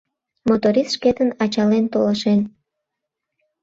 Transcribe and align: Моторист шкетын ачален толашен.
Моторист 0.49 0.91
шкетын 0.95 1.29
ачален 1.43 1.85
толашен. 1.93 2.39